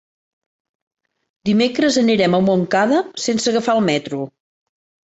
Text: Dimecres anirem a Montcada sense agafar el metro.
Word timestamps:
Dimecres 1.51 2.01
anirem 2.03 2.39
a 2.39 2.41
Montcada 2.49 3.05
sense 3.29 3.55
agafar 3.55 3.81
el 3.81 3.89
metro. 3.95 4.27